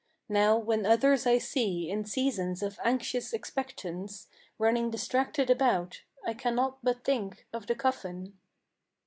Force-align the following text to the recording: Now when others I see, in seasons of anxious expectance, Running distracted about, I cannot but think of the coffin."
Now 0.29 0.57
when 0.57 0.83
others 0.83 1.27
I 1.27 1.37
see, 1.37 1.87
in 1.87 2.05
seasons 2.05 2.63
of 2.63 2.79
anxious 2.83 3.33
expectance, 3.33 4.27
Running 4.57 4.89
distracted 4.89 5.51
about, 5.51 6.01
I 6.25 6.33
cannot 6.33 6.79
but 6.81 7.03
think 7.03 7.45
of 7.53 7.67
the 7.67 7.75
coffin." 7.75 8.35